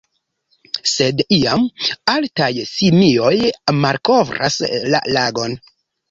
[0.91, 1.65] Sed iam,
[2.13, 3.33] altaj simioj
[3.83, 4.57] malkovras
[4.95, 5.55] la lagon.